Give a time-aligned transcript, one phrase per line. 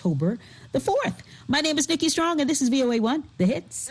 [0.00, 0.38] October
[0.72, 1.16] the 4th.
[1.46, 3.90] My name is Nikki Strong, and this is VOA1, The Hits.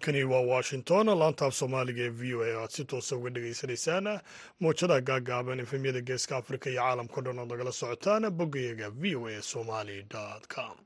[0.00, 4.06] Halkani waa washington laantaaf soomaaliga ee v o a aad si toosa uga dhagaysanaysaan
[4.60, 9.42] mowjadaha gaagaaban efemyada geeska afrika iyo caalamkao dhan ood nagala socotaan boggayaga v o a
[9.42, 9.98] somali
[10.54, 10.76] com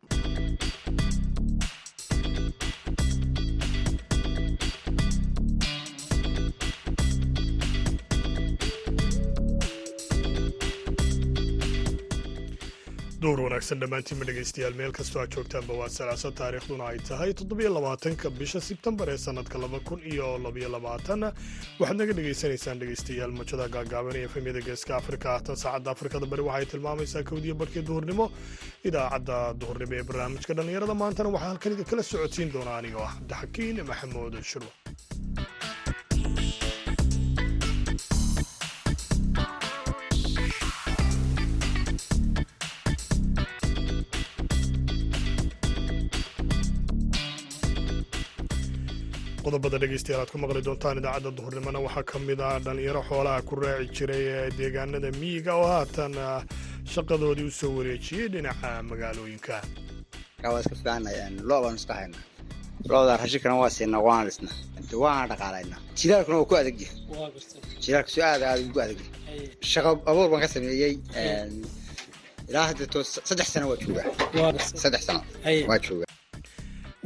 [13.25, 18.31] duur wanaagsan dhammaantiinma dhegaystayaal meel kastoo aad joogtaanba waa salaasa taariikhduna ay tahay toddobiyo labaatanka
[18.41, 21.23] bisha sebtembar ee sannadka laba kun iyo labayo labaatan.
[21.81, 25.27] Waxaad naga dhegaysanaysaan dhegaystayaal mojada gaagaaban ee efemyada geeska afrika.
[25.35, 28.27] Haatan saacadda afrikada bari waxay tilmaamaysaa kowdiyo barkii duhurnimo
[28.89, 30.95] idaacadda duhurnimo ee barnaamijka dhallinyarada.
[31.03, 34.73] Maantana waxaa halkan idin kala socodsiin doona anigoo ah cabdixakiin maxamuud shurwa
[49.55, 53.55] qodobada dhegeystayaal aad ku maqli doontaan idaacadda duhurnimona waxaa ka mid ah dhallinyaro xoolaha ku
[53.63, 56.13] raaci jiray ee deegaanada miyiga oo haatan
[56.93, 59.57] shaqadoodii u soo wareejiyey dhinaca magaalooyinka.
[60.53, 62.23] Waa iska fiicanahay lo baan iska haynaa
[62.91, 64.55] looda rashinkana waa siinaa waana dhisnaa.
[65.05, 65.81] Waana dhaqaalaynaa.
[65.99, 66.99] Jilaalkuna waa ku adagyahay
[67.83, 69.11] jilaalka soo aad aad ugu adagyahay
[69.73, 70.95] shaqo abuur baan ka sameeyey
[72.49, 74.07] ilaa hadda to saddex sano waa joogaa.
[74.83, 75.21] Saddex sano
[75.71, 76.11] waa joogaa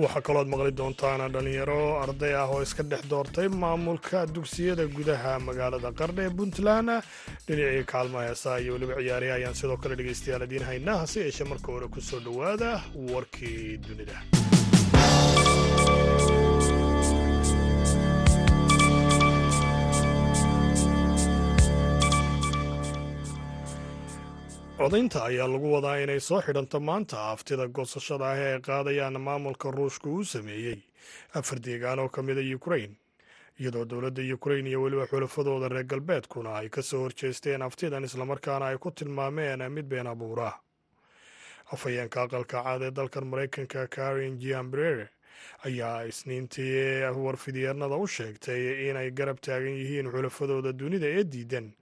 [0.02, 5.91] waxaa kalooad maqli doontaan dhallinyaro arday ah oo iska dhex doortay maamulka dugsiyada gudaha magaalada
[6.00, 6.91] qardha ee puntland.
[7.46, 11.69] Dhinacii kaalma heesaa iyo weliba ciyaariha ayaan sidoo kale dhegaystayaal idiin haynaa hase yeeshee marka
[11.74, 12.70] hore ku soo dhowaada
[13.12, 14.16] warkii dunida
[24.78, 29.71] codaynta ayaa lagu wadaa inay soo xidhanto maanta aftida goosashada ah ee ay qaadayaan maamulka
[29.71, 30.78] ruushka uu sameeyey.
[31.34, 32.93] Afar deegaan oo ka mida ukrain
[33.61, 38.78] iyadoo dowladda ukrain iyo weliba xulafadooda reer galbeedkuna ay ka soo horjeesteen aftidan islamarkaana ay
[38.78, 40.53] ku tilmaameen mid been abuura.
[41.72, 45.09] Afhayeenka aqalka caad ee dalkan maraykanka karin giambrere
[45.66, 51.72] ayaa isniintii warfidyeennada u sheegtay inay garab taagan yihiin xulafadooda dunida ee diidan.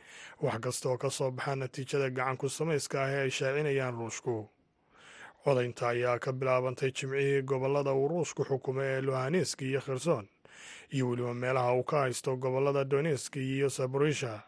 [0.43, 4.49] Wax kasta oo ka soo baxa natiijada gacanku samayska ah ee ay shaacinayaan ruushku.
[5.45, 10.27] Codaynta ayaa ka bilaabantay jimcihii gobollada uu ruushku xukumo ee luhanesk iyo kherson
[10.91, 14.43] iyo weliba meelaha uu ka haysto gobollada donesk iyo saborisha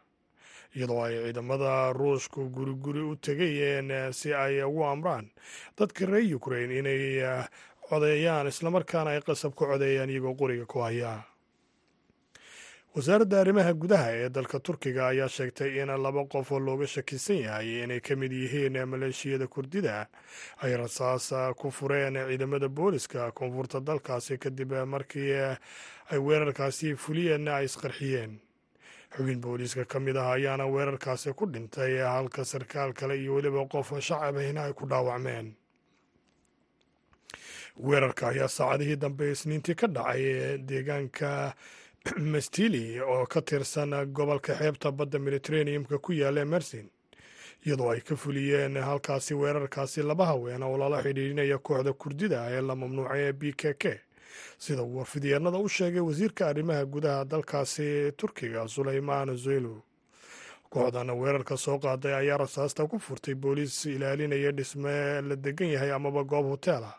[0.76, 5.30] iyadoo ay ciidamada ruushku guriguri u tegayeen si ay ugu amraan
[5.78, 7.22] dadka reer ukrain inay
[7.90, 11.24] codeeyaan islamarkaana ay qasab ku codeeyaan iyagoo qoriga ku haya.
[12.96, 17.84] Wasaaradda arrimaha gudaha ee dalka turkiga ayaa sheegtay in laba qof oo looga shakisan yahay
[17.84, 20.06] inay ka mid yihiin maleeshiyada kurdida
[20.64, 25.32] ay rasaas ku fureen ciidamada booliska koonfurta dalkaasi kadib markii
[26.10, 28.40] ay weerarkaasi fuliyeen ay isqarxiyeen.
[29.14, 33.92] Xubin booliiska ka mid ah ayaana weerarkaasi ku dhintay halka sarkaal kale iyo weliba qof
[34.00, 35.54] shacabahina ay ku dhaawacmeen
[37.78, 41.54] weerarka ayaa saacadihii dambe isniintii ka dhacay deegaanka
[42.32, 46.90] mastili oo ka tirsan gobolka xeebta badda mediteraneumka ku yaalla mersin
[47.66, 52.74] iyadoo ay ka fuliyeen halkaasi weerarkaasi laba haween oo lala xidhiidhinaya kooxda kurdida ee la
[52.74, 53.84] mamnuucay ee b k k.
[54.58, 59.82] Sida uu warfidyeennada u sheegay wasiirka arrimaha gudaha dalkaasi turkiga sulaymaan zeylu
[60.70, 66.24] kooxdan weerarka soo qaaday ayaa rasaasta ku furtay booliis ilaalinaya dhisme la degan yahay amaba
[66.24, 66.96] goob hotel ah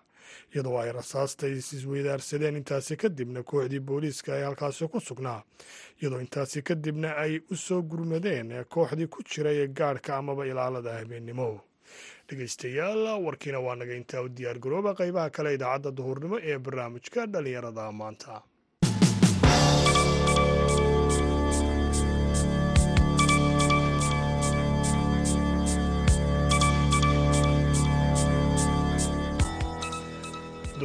[0.53, 5.41] iyadoo ay rasaasta isisweydaarsadeen intaasi kadibna kooxdii booliiska ee halkaasi ku sugnaa
[6.01, 11.49] iyadoo intaasi kadibna ay u soo gurmadeen kooxdii ku jiray ee gaadhka amaba ilaalada habeennimo
[12.29, 17.91] dhegeystayaal warkiina waa naga intaa u diyaar garooba qaybaha kale idaacadda duhurnimo ee barnaamijka dhallinyarada
[18.01, 18.41] maanta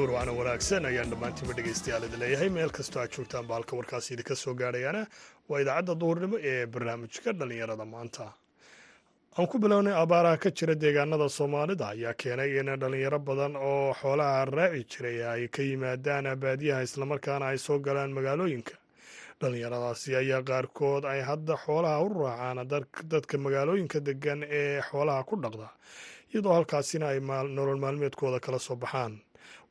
[0.05, 2.49] duur waana wanaagsan ayaan dhammaantiinba dhegaystayaal idin leeyahay.
[2.53, 5.07] Meel kastoo aad joogtaan ba halka warkaasi idinka soo gaadhayaana
[5.49, 8.25] waa idaacadda duhurnimo ee barnaamijka dhallinyarada maanta.
[9.39, 14.45] Aan ku bilownay abaaraha ka jira deegaanada soomaalida ayaa keenay in dhallinyaro badan oo xoolaha
[14.45, 18.75] raaci jiray ay ka yimaadaan baadiyaha islamarkaana ay soo galaan magaalooyinka.
[19.41, 22.69] Dhallinyaradaasi ayaa qaarkood ay hadda xoolaha u raacaan
[23.13, 25.69] dadka magaalooyinka degan ee xoolaha ku dhaqda
[26.35, 27.21] iyadoo halkaasina ay
[27.57, 29.21] nolol maalmeedkooda kala soo baxaan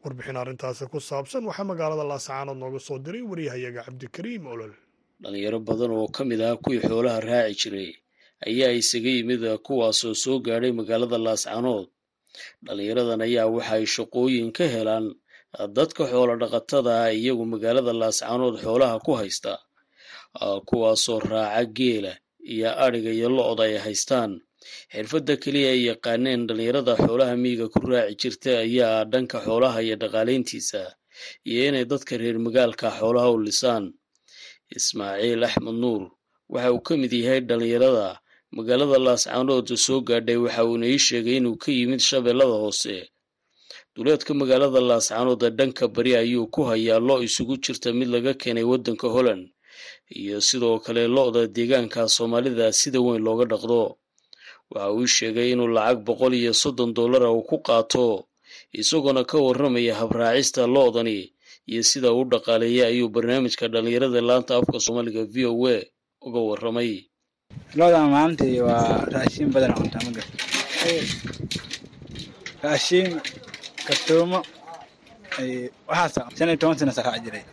[0.03, 4.73] warbixin arrintaasi ku saabsan waxaa magaalada laascaanood nooga soo diray waryahayaga cabdikariim olol.
[5.23, 7.89] Dhalinyaro badan oo ka mid ah kuwii xoolaha raaci jiray
[8.47, 11.87] ayaa isaga yimid kuwaasoo soo gaadhay magaalada laascaanood
[12.65, 15.05] dhalinyaradan ayaa waxa ay shaqooyin ka helaan
[15.77, 19.53] dadka xoolo dhaqatada ah iyagu magaalada laascaanood xoolaha ku haysta
[20.69, 22.13] kuwaasoo raaca geela
[22.53, 24.31] iyo adhiga iyo lo-da ay haystaan
[24.93, 30.81] xirfadda keliya ay yaqaaneen dhalinyarada xoolaha miyiga ku raaci jirta ayaa dhanka xoolaha iyo dhaqaalayntiisa
[31.49, 33.85] iyo inay dadka reer magaalka xoolaha u lisaan.
[34.77, 36.01] Ismaaciil axmed nuur
[36.53, 38.07] waxa uu ka mid yahay dhalinyarada
[38.55, 42.95] magaalada laascaanood soo gaadhay waxa uuna ii sheegay inuu ka yimid shabeellada hoose.
[43.95, 49.07] Duleedka magaalada laascaanood dhanka bari ayuu ku hayaa lo isugu jirta mid laga keenay waddanka
[49.15, 49.43] holland
[50.09, 53.79] iyo sidoo kale lo-da deegaanka soomaalida sida weyn looga dhaqdo
[54.73, 58.05] waxa uu sheegay inuu lacag boqol iyo soddon dollara uu ku qaato
[58.81, 61.17] isagoona ka warramaya habraacista lo-dani
[61.71, 65.77] iyo sida uu dhaqaaleeyay ayuu barnaamijka dhalinyarada laanta afka soomaaliga v o a
[66.27, 66.91] uga warramay.
[67.77, 70.33] Loodan maalintii waa raashiin badan cuntaa ma garta
[72.65, 73.09] raashiin
[73.87, 74.39] kartoomo
[75.89, 77.43] waxaas shan iyo toban sana saraac jiray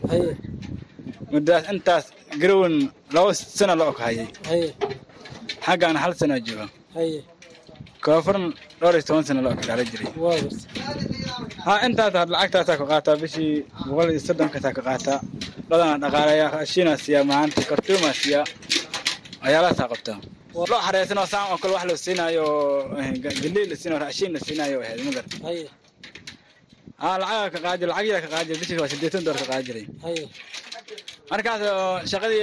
[1.32, 2.04] muddaas intaas
[2.40, 2.74] garowan
[3.14, 4.28] laba sana lo og hayay.
[5.66, 6.66] Xaggaana hal sana jooga
[8.04, 8.48] koonfurna
[8.80, 10.08] dhowr iyo toban sana lo og dhaala jiray
[11.66, 13.52] ha intaas lacagtaasaa ku qaataa bishii
[13.88, 15.18] boqol iyo soddonkasaa ka qaataa.
[15.70, 18.44] Lodana dhaqaaleeya raashiinaa siiyaa maalintii kartoomaa siiyaa
[19.42, 20.18] waxyaalahaasaa qabtaa.
[20.70, 22.44] Loo xareysanoo saan oo kale wax la siinaayo
[23.24, 25.36] galey la siinayo raashiin la siinaayo ahayd ma garta.
[27.02, 29.84] Haa lacaga ka qaadi lacag yara ka qaadi bishii waa siddeetan doollar ka qaadi jiray
[31.32, 31.60] markaas
[32.12, 32.42] shaqadii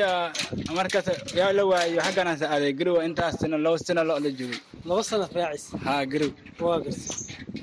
[0.79, 1.07] markaas
[1.39, 5.01] yaa la waayo xagganaan sa aaday garow intaas sano laba sano lo la joogay laba
[5.09, 5.65] sanad raacis.
[5.85, 6.31] Haa garow
[6.65, 7.03] waa garta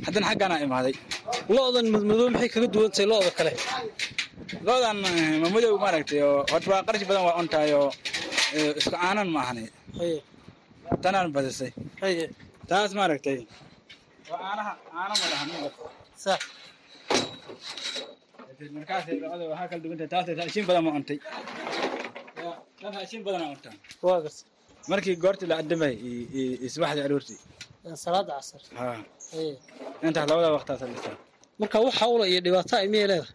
[0.06, 0.94] haddana xaggaanaa imaaday.
[1.56, 3.52] Lo-dan madmadow maxay kaga duwan tahay lo-da kale?
[4.68, 4.96] Lo-dan
[5.54, 7.88] madow maaragtay oo horta waa qarash badan waa cuntahay oo
[8.78, 9.64] isku caanan ma ahani.
[10.00, 10.18] Haye.
[11.04, 11.70] Tanaan badisay.
[12.70, 13.38] Taas maaragtay.
[14.30, 15.48] Waa caanaha caano ma lahan
[16.24, 16.40] sax
[24.92, 25.94] markii goortii la adamay
[26.68, 27.38] isbaxdii aroortii.
[28.04, 28.60] Salaada casar.
[30.06, 31.16] Intaas labada waqtaasa lisaa
[31.60, 33.32] marka wax hawla iyo dhibaato ay miyay leedahay?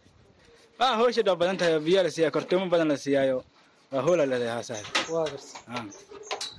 [0.80, 3.38] Waa hawsha dhaa badan tahay biyaa la siiyaa kortoomo badan la siiyaayo
[3.92, 4.96] waa hoola leedahay haa saaxib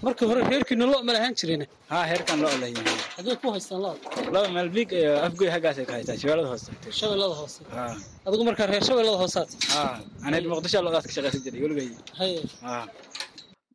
[0.04, 1.62] markii hore reerkiina lo ma lahaan jireen
[1.92, 2.48] haa heerkan lo
[3.42, 3.80] ku haystaan
[4.34, 6.68] laba meel biig iyo afgoy haggaasay ka haystaa shabeellada hoose
[7.40, 7.94] hoose haa.
[8.26, 9.94] Adigu markaa reer shabeellada hoosaad haa
[10.52, 11.88] muqdisho lodaas ka shaqaysan jiray weligay
[12.20, 12.84] haye haa.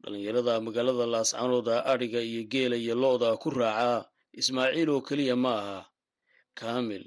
[0.04, 4.06] Dhalinyarada magaalada laascaanooda adhiga iyo geela iyo lo-da ku raaca
[4.42, 5.80] ismaaciil oo keliya ma aha.
[6.60, 7.04] Kaamil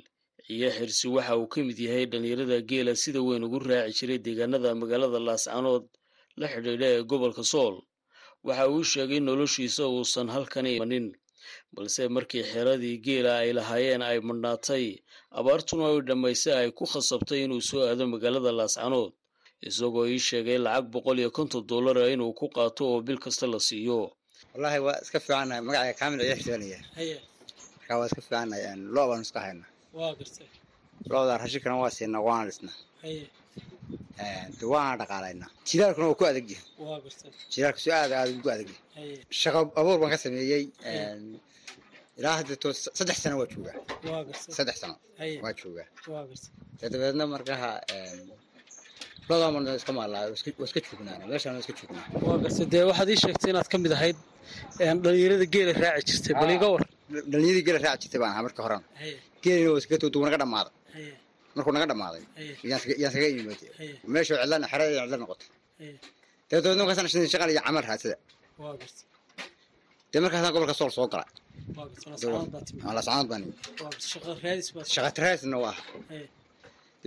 [0.46, 4.74] ciyo xirsi waxa uu ka mid yahay dhalinyarada geela sida weyn ugu raaci jiray deegaanada
[4.82, 5.84] magaalada laascaanood
[6.40, 7.74] la xidhiidha ee gobolka sool
[8.48, 11.06] waxa uu sheegay noloshiisa uusan halkani imanin
[11.74, 14.84] balse markii xeradii geela ay lahaayeen ay madhnaatay
[15.38, 19.12] abaartuna ay dhammaysay ay ku khasabtay inuu soo aado magaalada laascaanood
[19.68, 23.58] isagoo ii sheegay lacag boqol iyo konton dollara inuu ku qaato oo bil kasta la
[23.68, 23.98] siiyo.
[24.54, 27.16] Wallaahi waa iska fiicannahay magacayga kaamil ciyo xirsanaya haye.
[27.78, 30.48] Markaa waa iska fiicannahay lo baanu iska haynaa waa gartay.
[31.10, 32.76] Looda rashinkana waa siinaa waana dhisnaa
[34.72, 35.50] waana dhaqaalaynaa.
[35.68, 36.64] Jilaalkuna waa ku adagyahay
[37.52, 39.08] jilaalka su aad aad ugu adagyahay
[39.40, 40.64] shaqo abuur baan ka sameeyey
[42.18, 42.68] ilaa haddeeto
[42.98, 43.74] saddex sano waa joogaa.
[44.56, 44.94] Saddex sano
[45.44, 45.86] waa joogaa.
[46.92, 47.70] Dabeedna markaha
[49.28, 51.20] lodaama iska maallaa waa iska joognaan.
[51.30, 54.16] Meeshaan waa iska joognaa waa gartay dee waxaad ii sheegtay inaad ka mid ahayd
[55.04, 56.82] dhalinyarada geela raaci jirtay bal iga war.
[57.32, 58.82] Dhalinyadii geela raaci jirtay baan ahaa marka horena
[59.44, 61.12] geelina waa iska tuutu naga dhammaaday haye
[61.58, 62.22] markuu naga dhammaaday
[62.70, 65.48] yaan iskaga yimid haye meesha cidlana xerada cidla noqotay
[66.48, 68.16] dee dabeedna markaasaan shaqal iyo camal raadsada
[70.12, 71.26] dee markaasaan gobolka sool soo timid
[72.96, 73.42] laascaanood baan
[74.10, 75.74] shaqa raadis baa shaqa tiraasna waa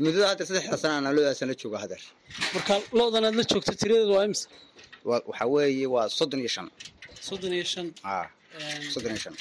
[0.05, 2.03] muddada hadda saddexda sana aan loodaasaan la jooga hadeer
[2.55, 4.47] marka lo-dan aad la joogto tiradeedu waa imisa
[5.09, 6.67] waa waxaa weeye waa soddon iyo shan
[7.27, 7.87] soddon iyo shan
[8.93, 9.35] soddon iyo shan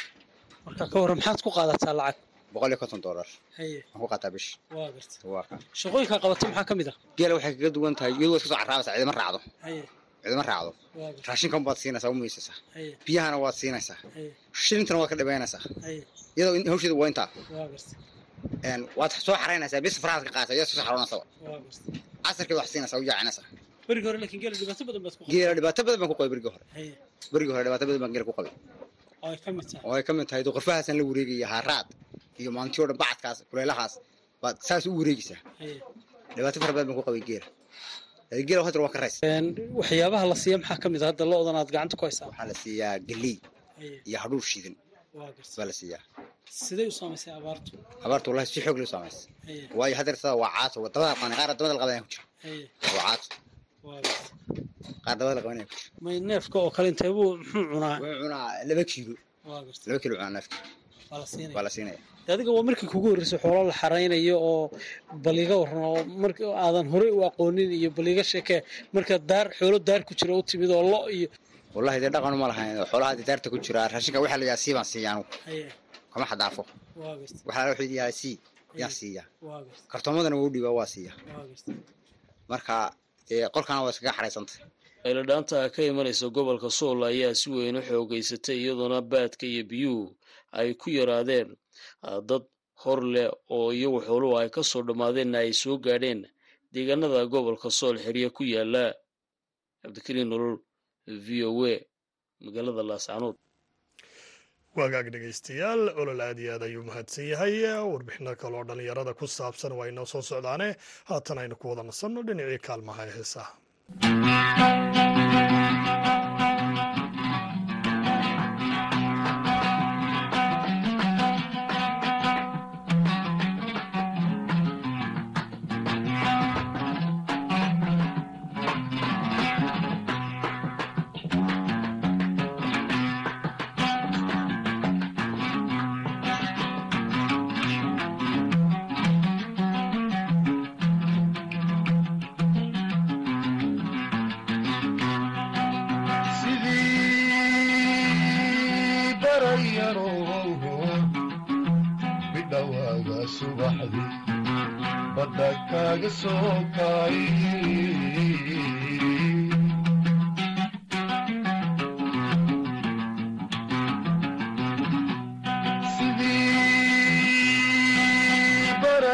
[0.66, 2.18] marka ka warran maxaad ku qaadataa lacag
[2.54, 3.28] boqol iyo konton dollar
[3.58, 4.48] haye waan ku qaataa bish
[5.80, 8.58] shaqooyinkaa qabato maxaa ka mid ah geela waxay kaga duwan tahay iyadu waa iska soo
[8.60, 9.38] carraabaysaa cidima raacdo
[10.22, 10.70] cidima raacdo
[11.28, 12.56] raashinkan baad siinaysaa u miisaysaa
[13.06, 13.98] biyahana waad siinaysaa
[14.64, 15.62] shilintana waad ka dhibaynaysaa
[16.36, 17.28] iyadoo hawsheedu waa intaa
[19.00, 21.22] waad soo xaraynaysaa bis farahaad ka qaadaysaa iyadoo soo xaroonaysaa
[22.26, 23.44] casarkeed wax siinaysaa u jaacinaysaa
[23.88, 26.52] berigi hore laakiin geela dhibaato badan baad ku geela dhibaato badan baan ku qabay berigii
[26.54, 26.64] hore
[27.32, 28.52] berigii hore dhibaato badan baan geela ku qabay
[29.24, 31.86] oo ay ka mid tahay oo ay ka mid tahay qorfahaasaan la wareegaya haaraad
[32.40, 33.92] iyo maantiyo dhan bacadkaas kuleelahaas.
[34.42, 35.40] Baad saas u wareegaysaa
[36.36, 37.46] dhibaato fara badan baan ku qabay geela.
[38.32, 39.16] Ee, geela hadda waa ka rays
[39.80, 41.08] waxyaabaha la siiya maxaa ka mid ah?
[41.10, 42.26] Hadda lo-dan aad gacanta ku haysaa?
[42.30, 42.94] Waxaa la siiyaa
[43.80, 44.00] Haye.
[44.08, 44.74] iyo hadhuur shiidan.
[45.56, 46.02] Baa la siiyaa
[46.66, 47.70] sidee u saamaysay abaartu?
[48.04, 49.62] Abaarta wallahi si xoog loo saamaysa Haye.
[49.78, 52.24] waayo haddeer sada waa caato dabada qabanay qaar dabada la qabanaya ku jira
[52.96, 53.26] waa caato
[55.04, 57.96] qaar dabada la qabanaya ku jira may neefka oo kale intee buu muxuu cunaa?
[58.02, 59.14] Wuxuu cunaa laba kiilo.
[59.88, 60.56] Laba kiilo cunaa neefka
[61.10, 64.70] De adiga waa markii kugu horreysay xoolo la xaraynayo oo
[65.24, 68.60] baliga waran oo aadan horey u aqoonin iyo baliga sheekee
[68.94, 71.28] marka daar xoolo daar ku jira u timid oo lo iyo
[71.74, 74.74] wallahi dee dhaqan uma lahayn xoolaha dee daarta ku jira raashinka waxaa la yidhaha sii
[74.76, 75.28] baan siiya anugu
[76.12, 76.62] kama xadaafo.
[77.46, 78.36] Waxaa la wuxuu yahay sii
[78.80, 79.22] yaan siiya.
[79.90, 81.12] Kartoomadana waa u dhiibaa waa siiya.
[82.50, 82.74] Marka
[83.28, 84.58] dee qolkana waa iskaga xaraysantay
[85.06, 90.04] ayladhaanta ka imanaysa gobolka sool ayaa si weyn u xoogeysatay iyadoona baadka iyo biyuhu
[90.58, 91.48] ay ku yaraadeen
[92.06, 92.44] ah, dad
[92.82, 96.20] hor leh oo iyagu xooluhu ay ka soo dhammaadeenna ay soo gaadheen
[96.72, 98.84] deegaanada gobolka sool xerye ku yaalla
[99.82, 100.56] cabdikariin nolol
[101.06, 101.76] v o a
[102.44, 103.36] magaalada laascanood
[104.76, 107.54] waagaag dhegaystayaal olol aad iyo aad ayuu mahadsan yahay.
[107.92, 110.68] Warbixino kaloo dhallinyarada ku saabsan waa inoo soo socdaane.
[111.10, 113.52] Haatan aynu ku wada nasanno dhinacii kaalmaha ee heesaha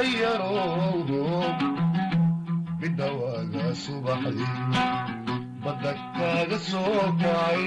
[0.07, 1.23] sidii barayarowho
[2.81, 4.61] bidhowaaga subaxdii
[5.65, 7.65] badda kaaga soo kacay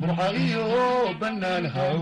[0.00, 0.66] burxa iyo
[1.20, 1.96] bannaan haw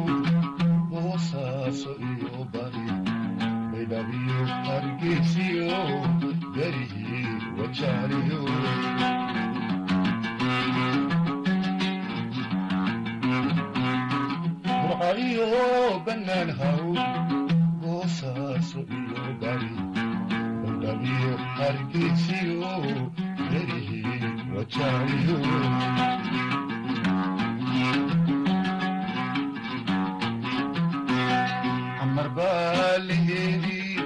[32.37, 33.97] baa laheedii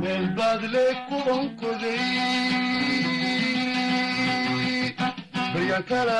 [0.00, 2.04] meel baad le kubankoday
[5.52, 6.18] baryaan kala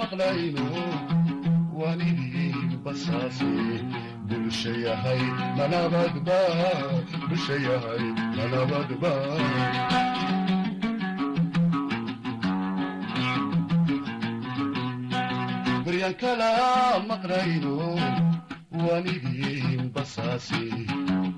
[0.00, 0.66] maqlayno
[1.78, 3.50] waan idin basaase
[4.28, 5.22] bulsha yahay
[5.58, 6.38] manabadba
[7.28, 8.04] bulsha yahay
[8.36, 9.12] manabadba.
[15.84, 16.50] Baryaan kala
[17.08, 17.76] maqlayno
[18.88, 20.60] waan idin basaase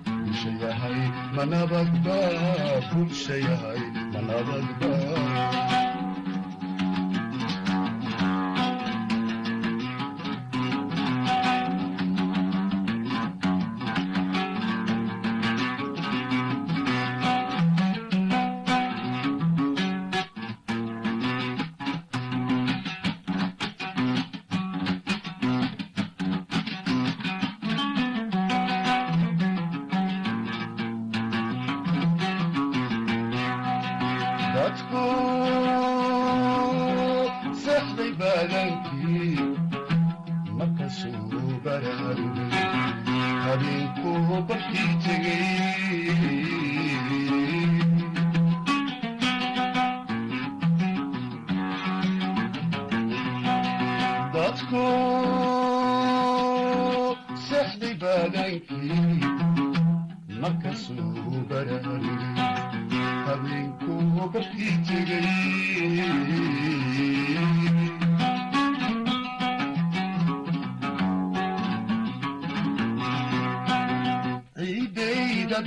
[0.07, 0.99] bulsha yahay
[1.37, 2.19] manabadba
[2.93, 3.83] bulsha yahay
[4.15, 4.91] manabadba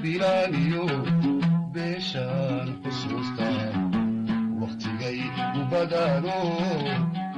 [0.03, 0.85] bilaaniyo
[1.73, 3.47] beeshaan xusuusta
[4.61, 5.19] wakhtigay
[5.59, 6.37] u badaano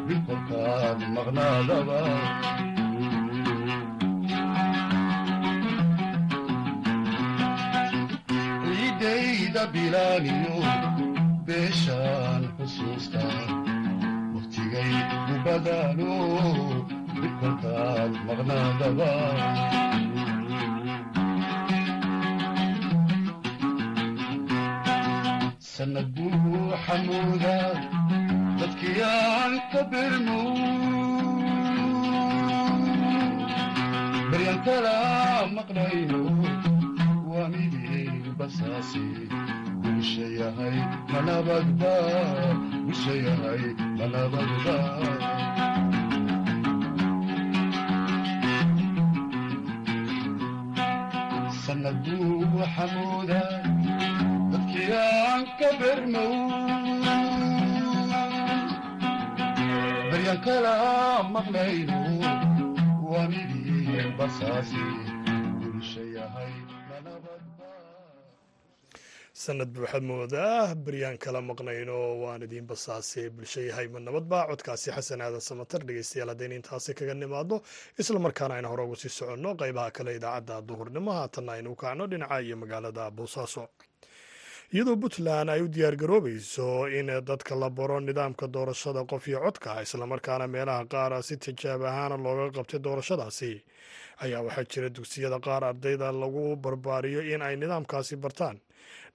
[0.08, 2.00] bilkolkaad maqnaadaba
[8.66, 10.56] ciidayda bilaaniyo
[11.48, 13.24] beeshaan xusuusta
[14.34, 14.94] wakhtigay
[15.34, 16.12] u badaano
[17.22, 19.12] bilkolkaad maqnaadaba
[25.76, 27.56] sanad buu xamuuda
[28.60, 30.40] dadkii aan ka birmo
[34.30, 34.96] baryan kala
[35.56, 36.22] maqlayno
[37.32, 39.06] waa midii basaasi.
[39.82, 40.78] Bulsha yahay
[41.12, 41.94] manabadba
[42.86, 43.64] bulsha yahay
[44.00, 44.76] manabadba
[51.66, 53.42] sanad buu xamuuda
[54.52, 54.92] dadkii
[55.36, 56.26] aan ka bermo
[60.12, 60.74] baryan kala
[61.36, 62.00] maqlayno
[63.12, 64.84] waa midii basaasi
[65.60, 66.54] bulsha yahay
[66.90, 67.70] manabadba
[69.44, 75.22] sanad buuxad moodaa baryaan kala maqnayno waan idiin basaase bulsho yahay ma nabadba codkaasi xasan
[75.26, 77.56] aadan samatar dhegeystayaal haddayna intaasi kaga nimaado.
[78.02, 82.04] Isla markaana aynu hore ugu sii soconno qaybaha kale idaacadda duhurnimo haatanna aynu u kacno
[82.12, 83.64] dhinaca iyo magaalada boosaaso
[84.74, 90.48] iyadoo puntland ay u diyaargaroobayso in dadka la baro nidaamka doorashada qof iyo codka islamarkaana
[90.48, 93.62] meelaha qaar si tijaab ahaana looga qabtay doorashadaasi.
[94.24, 98.58] Ayaa waxaa jira dugsiyada qaar ardayda lagu barbaariyo in ay nidaamkaasi bartaan.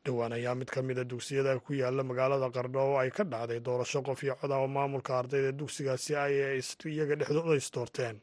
[0.05, 4.03] Dhowaan ayaa mid ka mida dugsiyada ku yaalla magaalada qardho oo ay ka dhacday doorasho
[4.03, 8.17] qof iyo cod ah oo maamulka ardayda dugsigaasi ay iyaga dhexdooda isdoorteen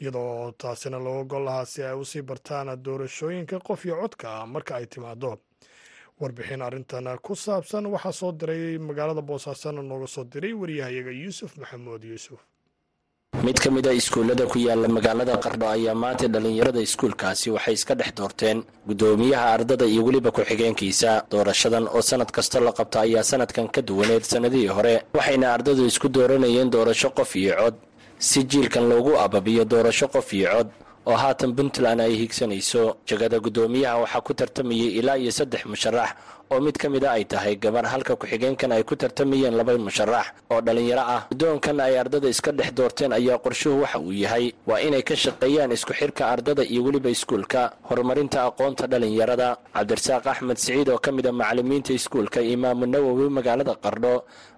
[0.00, 4.76] iyadoo taasina looga gol lahaa si ay u sii bartaan doorashooyinka qof iyo codka marka
[4.76, 5.38] ay timaado
[6.20, 12.02] warbixin arrintan ku saabsan waxaa soo diray magaalada boosaasana nooga soo diray wariyahayaga yuusuf maxamuud
[12.04, 12.40] yuusuf.
[13.46, 17.94] Mid ka mid a iskuullada ku yaalla magaalada qardho ayaa maanta dhallinyarada iskuulkaasi waxay iska
[18.00, 21.10] dhex doorteen guddoomiyaha ardada iyo weliba ku-xigeenkiisa.
[21.32, 26.08] Doorashadan oo sannad kasta la qabta ayaa sannadkan ka duwaneed sannadihii hore waxayna ardadu isku
[26.16, 27.74] dooranayeen doorasho qof iyo cod.
[28.18, 30.68] Si jiilkan loogu ababiyo doorasho qof iyo cod
[31.06, 33.96] oo haatan puntland ay higsanayso jagada guddoomiyaha.
[34.02, 36.10] Waxaa ku tartamayay ilaa iyo saddex musharax
[36.52, 40.60] oo mid ka mida ay tahay gabar halka ku-xigeenkan ay ku tartamayeen laba musharax oo
[40.66, 41.22] dhallinyaro ah.
[41.30, 44.52] Guddoonkan ay ardada iska dhex doorteen ayaa qorshuhu waxa uu yahay.
[44.66, 47.62] Waa inay ka shaqeeyaan isku xirka ardada iyo weliba iskuulka.
[47.88, 49.48] Horumarinta aqoonta dhallinyarada.
[49.74, 54.14] Cabdirasaaq axmed siciid oo ka mid a macallimiinta iskuulka imaamu nawowi magaalada qardho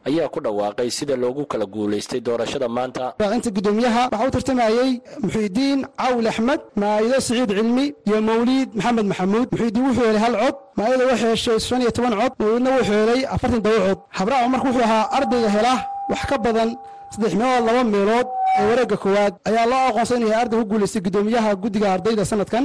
[0.08, 3.14] ayaa ku dhawaaqay sida loogu kala guulaystay doorashada maanta.
[3.36, 4.90] Inta guddoomiyaha waxaa u tartamayey
[5.24, 9.46] muxiidiin cawl axmed maa'ido siciid cilmi iyo mawliid maxamed maxamuud.
[9.52, 13.20] Muxiidiin wuxuu helay hal cod maa'ida wuxuu heshay shan iyo toban cod mawliidna wuxuu helay
[13.34, 15.74] afartan daba cod habraacu marka wuxuu ahaa ardayga hela
[16.10, 16.70] wax ka badan
[17.12, 19.34] saddex meelood laba meelood ee wareegga koowaad.
[19.48, 22.64] Ayaa loo aqoonsan inay arday ku guulaystay guddoomiyaha guddiga ardayda sanadkan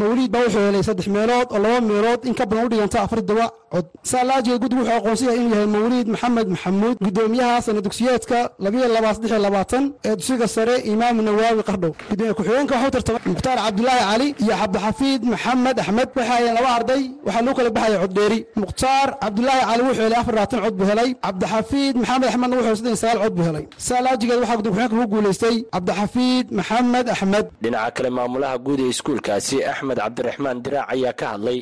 [0.00, 2.70] mawliid baa wuxuu helay saddex meelood oo laba meelood in ka badan u
[3.06, 7.80] afar todoba cod saalaajiga guddigu wuxuu aqoonsan yahay inuu yahay mawliid maxamed maxamuud guddoomiyaha sana
[7.86, 12.90] dugsiyeedka labiyo laba saddex iyo labaatan ee dugsiga sare imaamu nawaawi qardhow gudoomiye ku-xigeenka waxuu
[12.96, 16.08] tartamay mukhtaar cabdulaahi cali iyo cabdixafiid maxamed axmed.
[16.16, 20.34] Waxay hayeen laba arday waxaa lagu kala baxaya coddheeri mukhtaar cabdulaahi cali wuxuu helay afar
[20.34, 21.10] labaatan cod buu helay.
[21.26, 23.64] Cabdixafiid maxamed axmedna wuxuu saddex sagaal cod buu helay.
[23.88, 27.46] Saalaajigeed waxaa gudoomiye ku-xigeenka ku guulaystay cabdixafiid maxamed axmed.
[27.62, 31.58] Dhinaca kale maamulaha guud ee iskuulkaasi axmed cabdiraxmaan diraac ayaa ka hadlay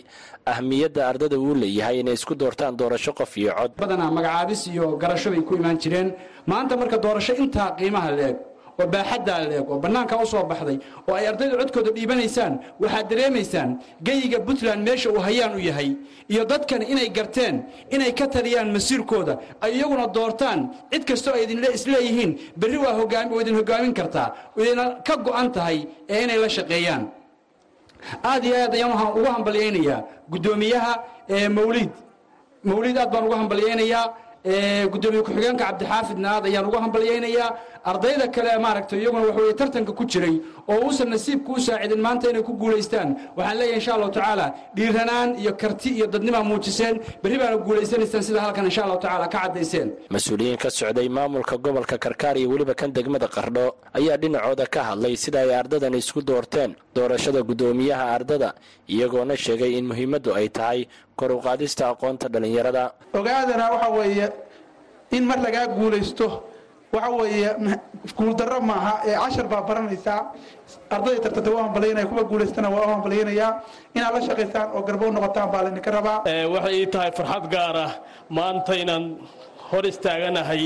[0.47, 3.71] ahmiyadda ardada uu leeyahay inay isku doortaan doorasho qof iyo cod.
[3.81, 6.15] Badanaa magacaabis iyo garasho bay ku imaan jireen.
[6.47, 8.37] Maanta marka doorasho intaa qiimaha leeg
[8.81, 13.71] oo baaxaddaa leeg oo bannaanka u soo baxday oo ay ardaydu codkooda dhiibanaysaan waxaad dareemaysaan
[14.07, 15.91] geyiga puntland meesha uu hayaan u yahay
[16.33, 17.57] iyo dadkan inay garteen
[17.95, 20.61] inay ka taliyaan masiirkooda ay iyaguna doortaan
[20.93, 21.45] cid kastoo ay
[21.79, 22.31] isleeyihiin.
[22.61, 22.95] Berri waa
[23.43, 27.03] idin hogaamin kartaa idina ka go'an tahay ee inay la shaqeeyaan
[28.31, 30.01] aad iyo aad ayaan waxaan ugu hambalyaynayaa
[30.33, 30.93] guddoomiyaha
[31.59, 31.91] mawliid
[32.71, 34.05] mawliid aad baan ugu hambalyaynayaa
[34.93, 37.49] gudoomiye ku-xigeenka cabdixaafidna aad ayaan ugu hambalyaynayaa
[37.91, 40.35] ardayda kale maaragtay iyaguna waxa weye tartanka ku jiray
[40.71, 43.09] oo uusan nasiibka u saacidin maanta inay ku guulaystaan.
[43.37, 44.47] Waxaan leeyahay insha allahu tacaala
[44.77, 49.39] dhiiranaan iyo karti iyo dadnimaa muujiseen berri baana guulaysanaysaan sida halkan insha allahu tacaala ka
[49.45, 49.89] caddayseen.
[50.15, 53.67] Mas'uuliyiin ka socday maamulka gobolka karkaar iyo weliba kan degmada qardho
[53.99, 58.49] ayaa dhinacooda ka hadlay sida ay ardadan isku doorteen doorashada guddoomiyaha ardada
[58.95, 60.81] iyagoona sheegay in muhiimaddu ay tahay
[61.19, 62.83] kor u qaadista aqoonta dhallinyarada
[63.21, 64.27] ogaadana waxa weeye
[65.17, 66.27] in mar lagaa guulaysto
[66.93, 67.51] waxa weeye
[68.19, 70.21] guuldarro maaha ee cashar baa baranaysaa
[70.95, 72.91] ardayda tartanta waa hambalyaynaya kuwa guulaystana waa u
[73.97, 76.19] inaad la shaqaysaan oo garbo u noqotaan baa laydinka rabaa.
[76.55, 77.93] Waxay ii tahay farxad gaar ah.
[78.37, 79.05] Maanta inaan
[79.71, 80.65] hor istaaganahay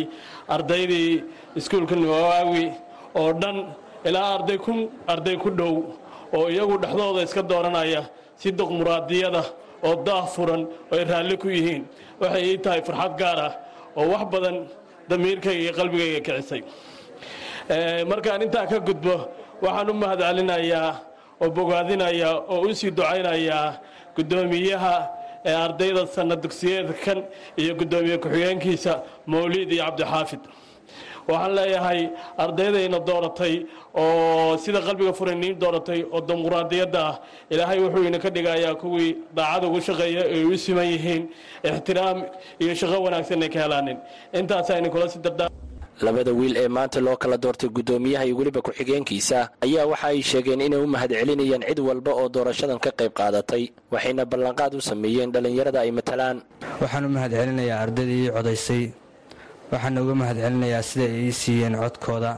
[0.54, 1.24] ardaydii
[1.58, 2.64] iskuulka nawaawi
[3.20, 3.56] oo dhan
[4.08, 4.78] ilaa arday kun
[5.12, 5.74] arday ku dhow
[6.36, 8.02] oo iyagu dhexdooda iska dooranaya
[8.40, 9.42] si doqmuraadiyada
[9.86, 11.82] oo daah furan oo ay raalli ku yihiin.
[12.20, 13.52] Waxay ii tahay farxad gaar ah
[13.98, 14.56] oo wax badan
[15.08, 16.62] damiirkayga iyo qalbigayga kicisay.
[18.10, 19.14] Markaan intaa ka gudbo
[19.62, 20.90] waxaan u mahadcelinayaa
[21.42, 23.66] oo bogaadinayaa oo u sii ducaynayaa
[24.16, 24.94] guddoomiyaha
[25.44, 27.18] ee ardayda sanna dugsiyeedkan
[27.62, 28.92] iyo guddoomiye ku-xigeenkiisa
[29.26, 30.40] mawliid iyo cabdixaafid
[31.28, 32.00] waxaan leeyahay
[32.44, 33.54] ardaydayna dooratay
[34.02, 37.14] oo sida qalbiga furaniin dooratay oo dimuqraadiyadda ah.
[37.52, 41.22] Ilaahay wuxuu idinka dhigayaa kuwii daacad ugu shaqeeya ay u siman yihiin
[41.68, 42.18] ixtiraam
[42.62, 43.98] iyo shaqo wanaagsan ay ka helaanin.
[44.38, 45.48] Intaasaa idinkula si dardaa
[46.06, 50.60] labada wiil ee maanta loo kala doortay guddoomiyaha iyo weliba ku-xigeenkiisa ayaa waxa ay sheegeen
[50.66, 53.62] inay u mahadcelinayaan cid walba oo doorashadan ka qayb qaadatay
[53.94, 56.36] waxayna ballanqaad u sameeyeen dhallinyarada ay matalaan.
[56.82, 58.82] Waxaan u mahadcelinayaa ardaydii ii codaysay
[59.72, 62.30] waxaana uga mahadcelinayaa sida ay ii siiyeen codkooda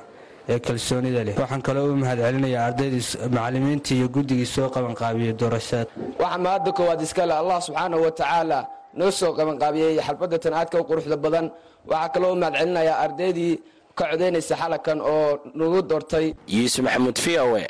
[0.52, 1.34] ee kalsoonida leh.
[1.42, 3.04] Waxaan kaloo u mahadcelinayaa ardaydii
[3.36, 5.90] macallimiintii iyo guddigii soo qabanqaabiyey doorashada
[6.22, 8.58] waxaa mahadda koowaad iskale allah subxaanahu wa tacaala
[8.98, 11.46] noo soo qabanqaabiyey xalfadda tan aadka u quruxda badan.
[11.90, 13.52] Waxaa kaloo u mahadcelinayaa ardaydii
[13.98, 16.26] ka codaynaysa xalakan oo nagu doortay.
[16.56, 17.66] Yuusuf maxamuud v o e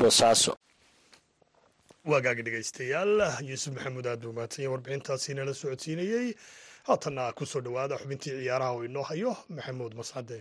[0.00, 0.52] boosaaso
[2.10, 3.12] waagaaga dhegaystayaal
[3.50, 6.26] yuusuf maxamuud aad buu mahadsan yahay warbixintaasi nala socodsiinayey
[6.88, 10.38] haatanna ku soo dhowaada xubintii ciyaaraha oo inoo hayo maxamuud mascade.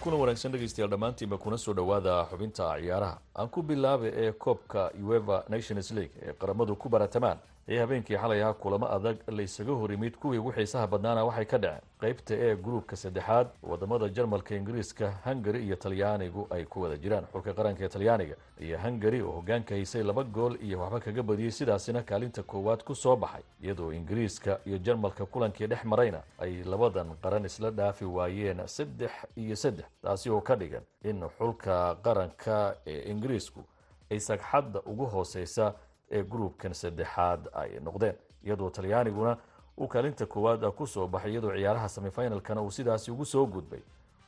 [0.00, 3.18] Kuna wanaagsan dhegaystayaal dhammaantiinba kuna soo dhowaada xubinta ciyaaraha.
[3.38, 8.42] Aan ku bilaaba ee koobka ueva nations league ee qaramadu ku baratamaan ee habeenkii xalay
[8.42, 11.80] ahaa kulamo adag laysaga hor yimid kuwii ugu xiisaha badnaana waxay ka dhaceen.
[12.00, 17.24] Qaybta ee gruubka saddexaad waddamada jarmalka ingiriiska hungari iyo talyaanigu ay ku wada jiraan.
[17.32, 21.50] Xulka qaranka ee talyaaniga iyo hungari oo hogaanka haysay laba gool iyo waxba kaga badiyey
[21.50, 23.42] sidaasina kaalinta koowaad ku soo baxay.
[23.62, 29.56] Iyadoo ingiriiska iyo jarmalka kulankii dhex marayna ay labadan qaran isla dhaafi waayeen saddex iyo
[29.56, 29.86] saddex.
[30.02, 33.64] Taasi oo ka dhigan in xulka qaranka ee ingiriisku
[34.10, 35.74] ay sagxadda ugu hooseysa
[36.16, 39.36] ee gruubkan saddexaad ay noqdeen iyadoo talyaaniguna
[39.80, 43.80] uu kaalinta koowaad ku soo baxay iyadoo ciyaaraha semifinalkana uu sidaasi ugu soo gudbay.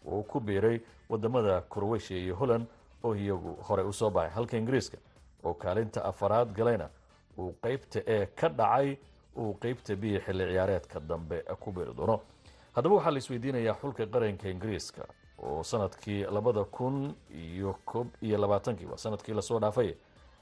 [0.06, 2.66] Oo ku biiray waddamada croatia iyo holland
[3.04, 4.34] oo iyagu horey u soo baxay.
[4.34, 4.98] Halka ingiriiska
[5.44, 6.88] oo kaalinta afaraad galayna
[7.38, 8.96] uu qeybta ee ka dhacay
[9.36, 12.20] uu qeybta b xilli ciyaareedka dambe ku biiri doono.
[12.74, 15.02] Haddaba waxaa la isweydiinayaa xulka qaranka ingiriiska
[15.38, 19.94] oo sannadkii labada kun iyo koob iyo labaatankii waa sannadkii la soo dhaafay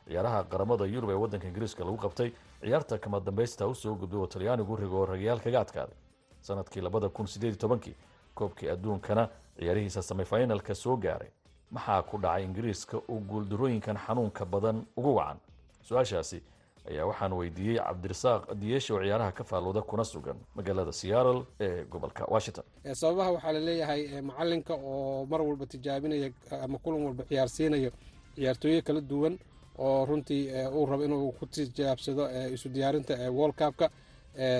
[0.08, 2.30] ciyaaraha qaramada yurub ee wadanka ingiriiska lagu qabtay
[2.62, 5.96] ciyaarta kama dambaysta u soo gudbay oo talyaanigu rigo ragayaal kaga adkaaday.
[6.40, 7.94] Sanadkii labada kun sideed tobankii
[8.34, 11.30] koobkii adduunkana ciyaarihiisa semifinalka soo gaaray.
[11.70, 15.38] Maxaa ku dhacay ingiriiska oo guuldarooyinkan xanuunka badan ugu wacan?
[15.82, 16.42] Su'aashaasi
[16.90, 22.24] ayaa waxaan weydiiyey cabdirasaaq diyesha oo ciyaaraha ka faalooda kuna sugan magaalada seattle ee gobolka
[22.34, 22.64] washington.
[22.92, 26.30] Sababaha waxaa la leeyahay macalinka oo mar walba tijaabinaya
[26.64, 27.90] ama kulan walba ciyaarsiinayo
[28.36, 29.38] ciyaartooyo kala duwan
[29.78, 30.42] oo runtii
[30.76, 33.90] uu rabo inuu ku tijaabsado isu diyaarinta world cupka.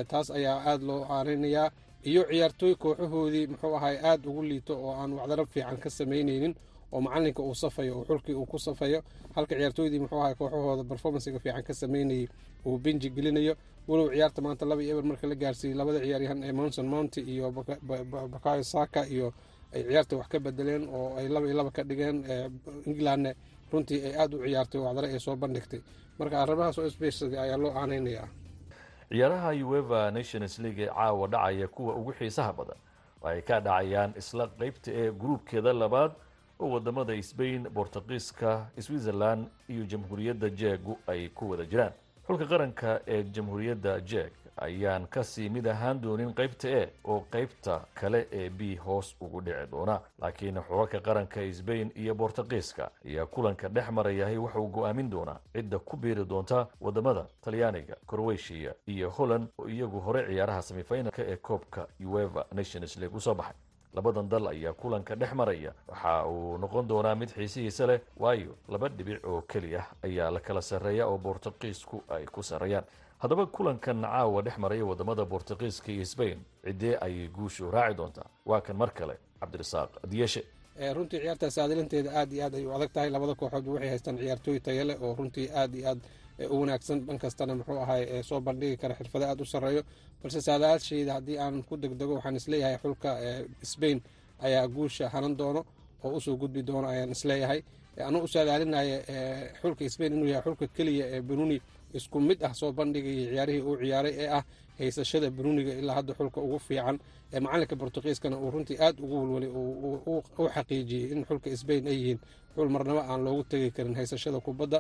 [0.09, 1.70] Taas ayaa aada loo aaneynayaa
[2.05, 6.55] iyo ciyaartooy kooxahoodii muxuu ahay aada ugu liito oo aan wacdaro fiican ka samaynaynin
[6.92, 9.03] oo macalinka uu safayo oo xulkii uu ku safayo.
[9.35, 12.27] Halka ciyaartooydii muxuu ahay kooxahooda performancega fiican ka samaynayay
[12.66, 13.55] uu binji gelinayo.
[13.88, 17.46] Walow ciyaarta maanta laba iyo eber marka la gaarsiiyey labada ciyaaryahan ee monson mounty iyo
[18.33, 19.33] bakayo saka iyo
[19.74, 22.18] ay ciyaarta wax ka bedeleen oo ay laba iyo laba ka dhigeen
[22.87, 23.33] englandne
[23.75, 25.81] runtii ay aada u ciyaartay wacdare ay soo bandhigtay.
[26.19, 28.29] Marka arrimahaas oo sbesiga ayaa loo aaneynayaa
[29.11, 32.77] ciyaaraha ueva nations league ee caawa dhacaya kuwa ugu xiisaha badan.
[33.25, 36.13] Ay ka dhacayaan isla qeybta ee gruubkeeda labaad
[36.61, 38.51] oo waddamada sbain bortugiiska
[38.87, 41.93] switzerland iyo jamhuuriyadda jeegu ay ku wada jiraan.
[42.27, 47.81] Xulka qaranka ee jamhuuriyadda jeeg ayaan ka sii mid ahaan doonin qeybta e oo qeybta
[47.95, 50.01] kale ee b hoos ugu dhici doona.
[50.21, 55.97] Laakiin xulalka qaranka sbain iyo bortugiiska ayaa kulanka dhex marayahay waxauu go'aamin doonaa cidda ku
[55.97, 62.47] biiri doonta waddamada talyaaniga croatia iyo holland oo iyagu hore ciyaaraha semifinalka ee koobka ueva
[62.55, 63.55] nations league u soo baxay.
[63.95, 65.73] Labadan dal ayaa kulanka dhex maraya.
[65.88, 70.40] Waxa uu noqon doonaa mid xiisihiisa leh waayo laba dhibic oo keli ah ayaa la
[70.40, 72.85] kala sarreeya oo bortugiisku ay ku sarreeyaan
[73.22, 78.27] haddaba kulankan caawa dhex maraya waddamada bortugiiska iyo sbain ciddee ayay guushu raaci doontaa?
[78.46, 80.42] Waa kan mar kale cabdirasaaq diyeshe
[80.96, 83.11] runtii ciyaarta saadilinteeda aad iyo aad ay adag tahay.
[83.11, 86.00] Labada kooxoodba waxay haystaan ciyaartooy tayo leh oo runtii aad iyo aad
[86.50, 86.98] u wanaagsan.
[87.07, 89.83] Dhan kastana muxuu ahay soo bandhigi kara xirfado aad u sarreeyo.
[90.22, 93.11] Balse saadaashayda haddii aan ku degdego waxaan is leeyahay xulka
[93.62, 94.03] sbain
[94.42, 95.64] ayaa guusha hanan doono
[96.05, 97.62] oo u soo gudbi doono ayaan is leeyahay
[98.07, 98.96] anuu u saadaalinaya
[99.62, 101.61] xulka sbain inuu yahay xulka keliya ee benuni
[101.98, 104.44] isku mid ah soo bandhigaya ciyaarihii uu ciyaaray ee ah
[104.78, 106.96] haysashada benuniga ilaa hadda xulka ugu fiican
[107.35, 109.50] ee macalinka bortugiiskana uu runtii aad ugu walwalay
[110.38, 112.18] u xaqiijiyey in xulka sbain ay yihiin
[112.57, 114.78] xul marnabo aan loogu tegi karin haysashada kubadda.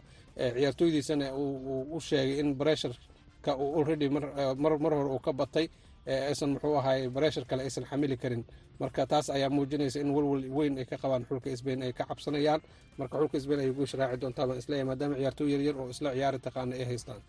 [0.56, 5.66] Ciyaartooydiisana uu u sheegay in baresharka uu already mar hore uu ka batay
[6.06, 8.44] aysan muxuu ahay bareshar kale aysan xamili karin.
[8.80, 12.60] Marka taas ayaa muujinaysa in walwal weyn ay ka qabaan xulka sbain ay ka cabsanayaan.
[12.98, 16.10] Marka xulka sbain ayay guusha raaci doontaa baan is leeyahay maadaama ciyaartooy yaryar oo isla
[16.14, 17.22] ciyaari taqaana ay haystaan.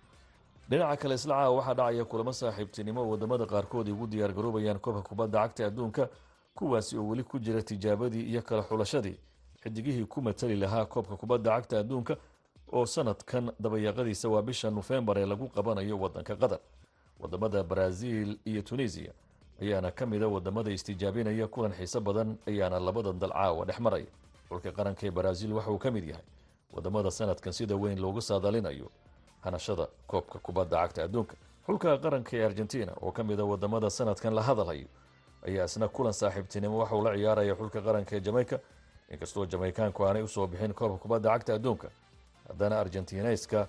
[0.70, 4.80] Dhinaca kale isla caawa waxaa dhacaya kulamo saaxiibtinimo oo waddamada qaarkood ay ugu diyaar garoobayaan
[4.80, 6.10] koobka kubadda cagta adduunka
[6.58, 9.18] kuwaasi oo weli ku jira tijaabadii iyo kala xulashadii.
[9.64, 12.18] Xidigihii ku matali lahaa koobka kubadda cagta adduunka
[12.74, 16.60] oo sanadkan dabayaaqadiisa waa bisha nofembar ee lagu qabanayo wadanka qatar
[17.20, 19.14] waddamada brazil iyo tunisiya
[19.62, 24.06] ayaana ka mida waddamada istijaabinaya kulan xiise badan ayaana labadan dal caawa dhex maraya
[24.50, 25.10] xulka qaranka ee
[25.54, 26.24] waxa uu ka mid yahay
[26.74, 28.92] waddamada sanadkan sida weyn loogu saadaalinayo
[29.42, 31.36] hanashada koobka kubadda cagta adduunka.
[31.66, 34.88] Xulka qaranka ee argentina oo ka mida waddamada sanadkan la hadalhayo
[35.48, 38.60] ayaa isna kulan saaxiibtinimo waxauu la ciyaaraya xulka qaranka ee jamaica.
[39.10, 41.90] Inkastoo jamaicaanku aanay u soo bixin koobka kubadda cagta adduunka
[42.48, 43.68] haddana argentinayska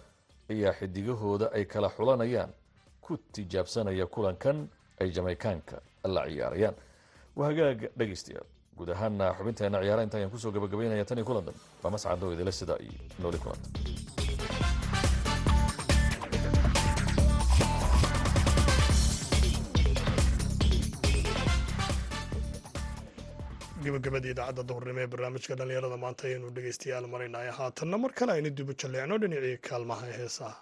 [0.50, 2.50] ayaa xidigahooda ay kala xulanayaan
[3.06, 4.58] ku tijaabsanaya kulankan
[5.00, 5.76] ay jamaicaanka
[6.14, 6.76] la ciyaarayaan.
[7.36, 8.46] Waa hagaag dhegaystayaal
[8.78, 12.32] guud ahaana xubinteena ciyaara inta ayaan ku soo gabagabaynaya tan iyo kulan dambe waa mascado
[12.34, 13.68] idila sidaa iyo nooli kulanta
[23.84, 28.72] gabagabadii idaacadda duhurnimo ee barnaamijka dhallinyarada maanta ayaynu dhegaystayaal maraynahay haatanna mar kale aynu dibu
[28.82, 30.56] jalleecno dhinacii kaalmaha ee heesaha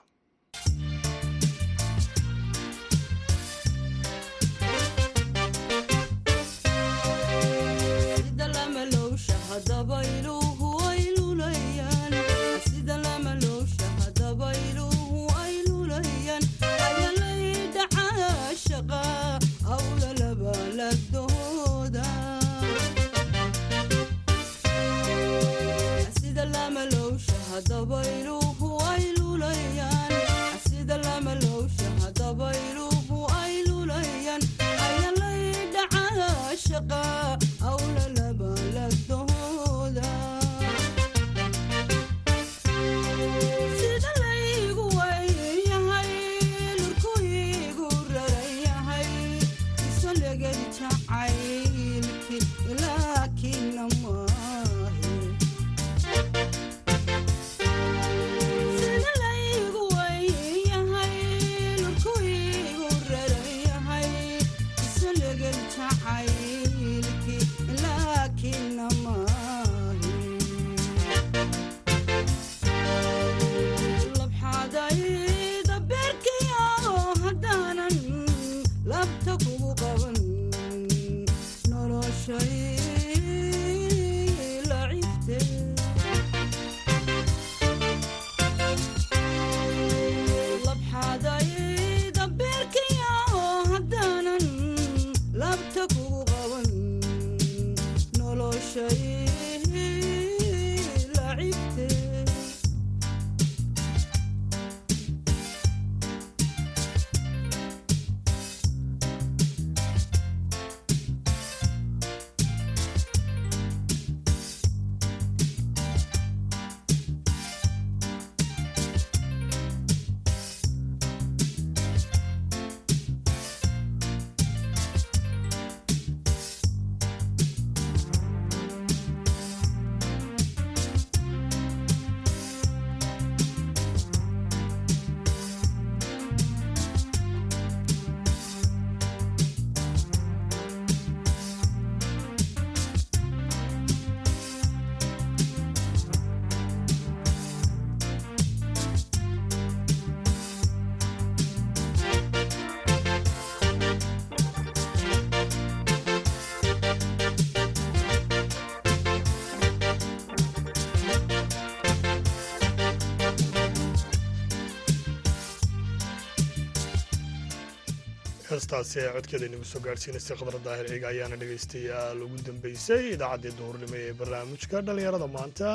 [169.02, 174.12] ee codkeeda inagu soo gaadhsiinaysay khadra daahir ciga ayaana dhegaystayaal ugu dambeysay idaacaddii duhurnimo ee
[174.20, 175.68] barnaamijka dhallinyarada maanta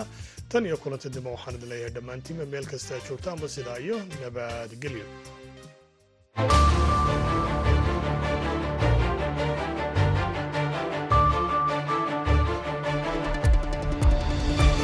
[0.52, 5.06] tan iyo kulanta dima waxaan idin leeyahay dhammaantiinba meel kasta joogtaanba sidaa iyo nabadgelyo